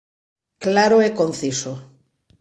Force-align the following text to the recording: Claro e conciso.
Claro 0.63 0.97
e 1.07 1.09
conciso. 1.19 1.73